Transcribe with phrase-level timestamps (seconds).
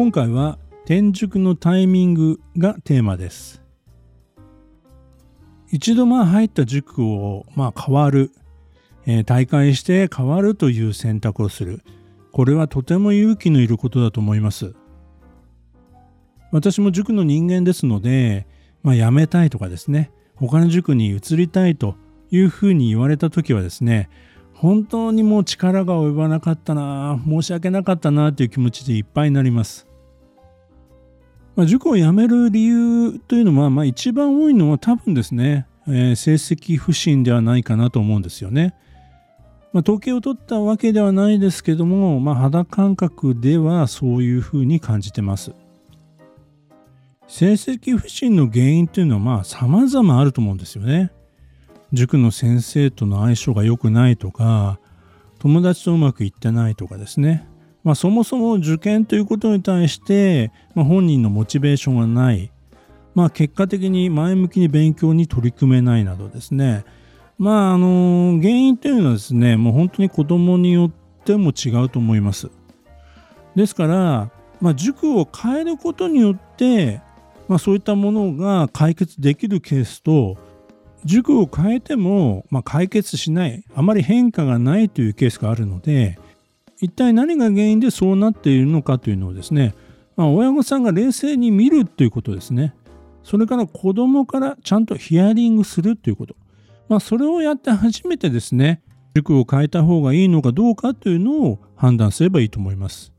[0.00, 3.60] 今回は転塾のタイミングがテーマです。
[5.70, 8.30] 一度まあ入った塾をまあ変わる、
[9.04, 11.82] えー、大会して変わるという選択をする。
[12.32, 14.74] これはとても勇気のいることだと思います。
[16.50, 18.46] 私も塾の人間ですので、
[18.82, 20.10] まあ、辞めたいとかですね。
[20.34, 21.94] 他の塾に移りたいと
[22.30, 24.08] いうふうに言われた時はですね
[24.54, 29.89] 本当にもう力が及ばなかったな申し訳なかったなという気持ちでいっぱいになります。
[31.60, 38.74] まあ、塾を辞める理由というのは、まあ、一番多いのは多分ですね、えー、成績不振ではないかなと思うんですよね。
[39.74, 45.52] まあ、統計を取ったわけではないですけども、まあ、肌感覚ではそういうふうに感じてます。
[47.28, 51.12] 成績不振の原因というのはまあ様々あると思うんですよね。
[51.92, 54.80] 塾の先生との相性が良くないとか、
[55.38, 57.49] 友達とうまくいってないとかですね。
[57.82, 62.50] まあ、そもそも受験ということに対して、まあ、本人のモチベーションがない、
[63.14, 66.84] まあ、結果的に前向きに勉強に取り組めないなどですね、
[67.38, 70.90] まあ、あの原因というのはですね、もう本当に子供によっ
[71.24, 72.50] ても違うと思います。
[73.56, 77.00] ですから、まあ、塾を変えることによって、
[77.48, 80.36] まあ、そういったものが解決できるケースと、
[81.04, 86.18] 塾を変えても、まあ、解決しない、あまり変化がないというケースがあるので、
[86.80, 89.74] 一体何が原因でそうなっているのかというのをですね、
[90.16, 92.74] まあ、親御さんが冷静に見るということですね。
[93.22, 96.34] それから子供からちゃんとヒアリングするということ。
[96.88, 98.82] まあ、それをやって初めてですね、
[99.14, 103.12] 塾を変えた方がいいのかどうかというのを判断すればいいと思います。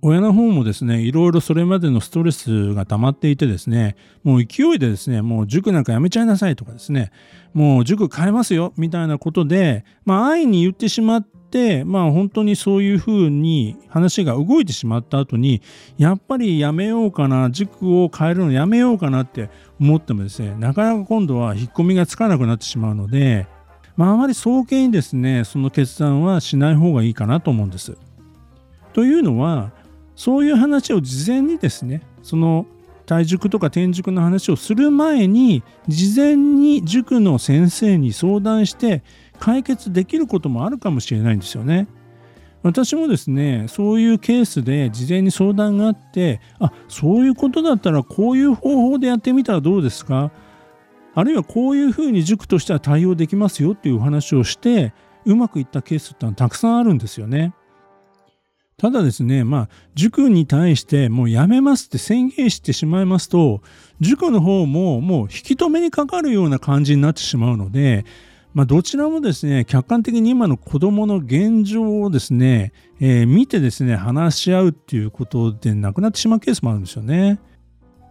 [0.00, 7.10] 親の方もですね、いろいろそれまでのストレスが溜まっていてですね、もう勢いでですね、もう塾なんかやめちゃいなさいとかですね、
[7.52, 11.28] もう塾変えますよみたいなことで、まあ安易に言ってしまっ、
[11.86, 15.62] まあ本当にそういうふうに話が動いてしまった後に、
[15.96, 19.50] やっぱりやめようかな、塾を変えるのやめようかなって
[19.80, 23.46] 思ってもですね、なかなか今度は引っ込みがつかなくなってしまうので、
[23.96, 27.96] まああまり早計にですね、その決断はしない方がいいかなと思うんです。
[28.92, 29.72] というのは、
[30.16, 32.66] そういう話を事前にですね、その
[33.08, 39.02] 体塾とか転塾の話をする前に事前に塾の先生に相談して
[39.38, 41.88] 解決できることもあるかもしれないんですよね。
[42.62, 50.32] 私もですねそういうケースで事前に相談があってあそういうことだったらこういう方法でやってみたらどうですか？
[51.14, 54.92] あるいはこういうふうに塾としては対応できますよっていう話をして
[55.24, 57.54] うまくいったケースってのはたくさんあるんですよね。
[58.76, 63.60] ただですね、まあ、塾に対してもうやめますって宣言してしまいますと、
[64.00, 68.04] 塾の方ももう引き止めにかかるような感じになってしまうので、
[68.58, 77.38] まあ、どちらもですね、客観的に今の子供の現状をですね、えー、見てですね、話し合うっていうことでなくなってしまうケースもあるんですよね。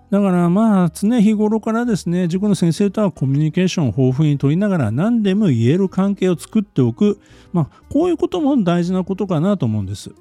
[0.10, 7.20] だからまあ常日頃からですね、塾の先生とはコミュニケーションを豊富に取りながら何でも言える関係を作っておく。
[7.52, 10.12] まあこういうことも大事なことかなと思うんです。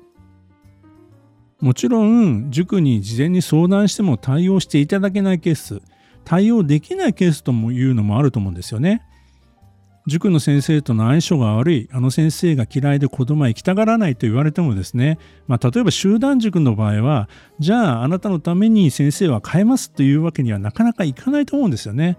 [1.60, 5.80] もちろん塾に事前に相談しても対応していただけないケース、
[6.24, 9.05] 対応できないケースともいうのもあると思うんですよね。
[10.06, 15.18] 塾の先生との相性が悪い、あの先生が嫌いで子供は行きたがらないと言われてもですね、
[15.48, 17.28] まあ、例えば集団塾の場合は、
[17.58, 22.18] じゃああなたのために先生は変えますというわけにはなかなかいかないと思うんですよね。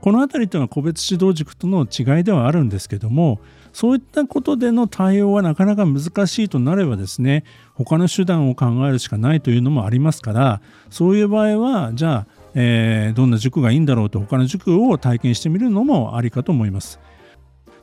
[0.00, 3.40] この辺りというのは個別指導塾との違いではあるんですけども、
[3.74, 16.98] そういったことでの対応はなかなか難しいとなればですね、他の手段を考えるしかないというのもありますから、そういう場合は、じゃあ、えー、どんな塾がいいんだろうと他の塾を体験してみるのもありかと思います。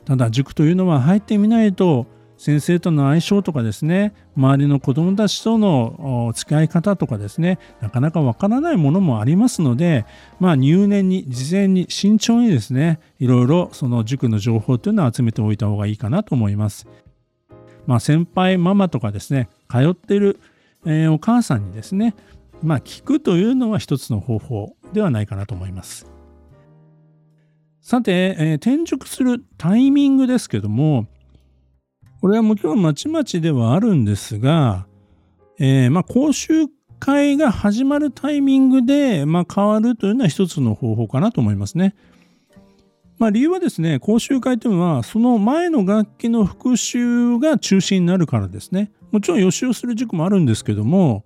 [0.06, 2.06] ただ塾というのは入ってみないと
[2.38, 10.06] 先生との相性とかですね周りの子どもたちとの付き合い方とかですねなかなかわからないものもありますので
[10.38, 16.86] まあ入念に事前に慎重にですねいろいろその塾の情報というのを集めておいた方がいいかなと思います。
[17.86, 20.40] まあ、先輩ママとかですね通ってる、
[20.84, 22.16] え、お母さんにですね
[22.62, 26.15] まあ聞くというのは一つの方法ではないかなと思います。
[27.86, 31.06] さて、えー、転塾するタイミングですけども、
[32.20, 34.88] これはもちろんまちまちではあるんですが、
[35.60, 36.66] えー、まあ、講習
[36.98, 41.94] 会が始まるタイミングで、まあ、変わるというのは一つの方法かなと思いますね。
[43.18, 48.90] まあ、理由はですね、講習会というのは、その前の楽器の復習が中心になるからですね。
[49.12, 51.24] もちろん予習をする塾もあるんですけども、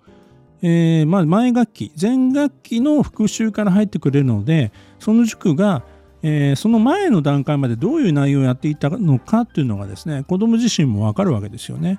[0.60, 5.84] えー、ま前学期、前学期の復習から入ってくれるので、その塾が、
[6.22, 11.99] えー、その前の段階までどういう内容をやっていたのかっていうのがですね、子供自身もわかるわけですよね。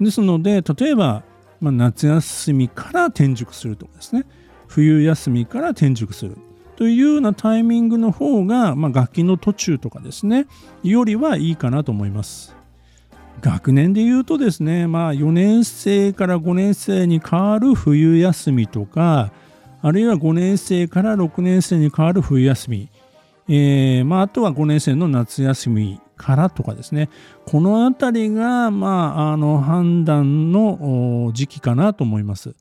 [0.00, 1.22] ですので、例えば、
[1.60, 4.24] まあ、夏休みから転塾するとかですね、
[4.68, 6.36] 冬休みから転塾する
[6.76, 10.46] というようなタイミングの方が、まあ、楽器の途中とかですね、
[10.82, 12.54] よりはいいかなと思います。
[13.40, 19.30] 学年で言うとですね、まあ、4年生から5年生に変わる冬休みとか、
[19.82, 22.88] あるいは5年生から6年生に変わる冬休み、
[23.48, 27.08] えーまあ、あとは5年生の夏休みからとかですね、
[27.44, 32.54] このあたりが、まあ、あの判断の時期かなと思います。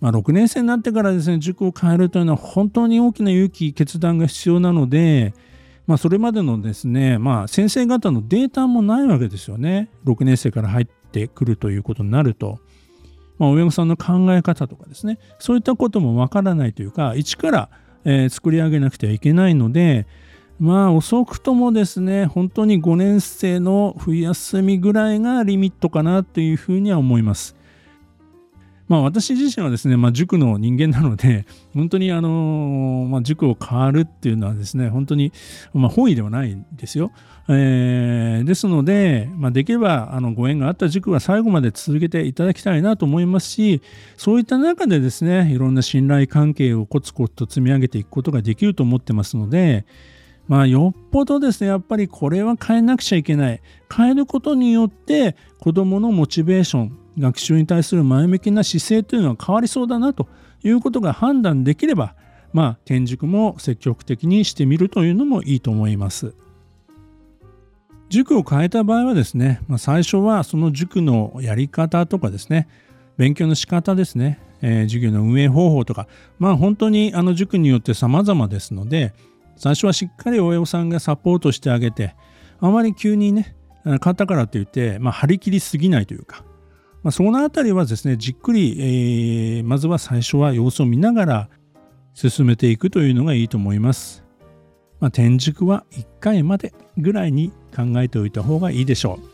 [0.00, 5.34] まあ、6年生になってからですね、塾を変えるというのは本当に大きな勇気、決断が必要なので、
[5.86, 9.90] まあ、それまでのですね、まあ、先生方のデータもないわけですよね。
[10.04, 12.58] 6年生から入ってくるということになると。
[13.38, 17.70] まあ、親御さんの考え方とかですね、そういったこともわからないというか、一から、
[18.04, 20.06] えー、作り上げなくてはいけないので、
[20.58, 27.56] まあ遅くともですね、本当に5年生の冬休みぐらいがリミットかなというふうには思います。
[28.88, 35.32] まあ私自身はですね、まあ、塾の人間なので、 本当にあの、まあ、塾を変わるっていうのはですね、本当に、
[35.72, 37.10] まあ、本意ではないんですよ。
[37.48, 43.82] えー、ですので、まあ、できればあのご縁があった塾は最後まで続けていただきたいなと思いますし、
[44.16, 49.84] そういった中でですね、いろんな信頼関係をコツコツと積み上げていくことができると思ってますので、
[50.46, 53.60] まあ、よっぽどですね、やっぱりこれは変えなくちゃいけない。
[53.94, 60.28] 変えることによって、子どものモチベーション、学習に対する前向きな姿勢というのは変わりそうだなと
[60.62, 62.14] いうことが判断できれば、
[62.52, 66.34] まあ、転塾も積極的にしてみるというのもいいと思います。
[68.10, 72.68] 塾を変えた場合はですね、まあ、最初はその塾のやり方とかですね、
[73.16, 76.06] 勉強の仕方ですね、えー、授業の運営方法とか、
[76.38, 79.14] まあ本当にあの塾によって様々ですので、
[79.56, 82.14] 最初はしっかり親御さんがサポートしてあげて、
[82.60, 83.56] あまり急にね、
[84.00, 86.44] 買ったからといって、まあ、張り切りすぎないというか、
[87.02, 88.76] まあ、そのあたりはですね、じっくり、
[89.58, 91.48] えー、まずは最初は様子を見ながら
[92.14, 94.24] 進めていくというのがいいと思います。
[95.00, 99.33] まあ、転塾は1回までぐらいに考えておいた方がいいでしょう。